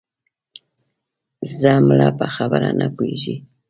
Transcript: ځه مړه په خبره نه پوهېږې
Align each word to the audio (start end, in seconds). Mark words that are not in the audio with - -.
ځه 1.59 1.73
مړه 1.87 2.07
په 2.19 2.25
خبره 2.35 2.69
نه 2.79 2.87
پوهېږې 2.95 3.35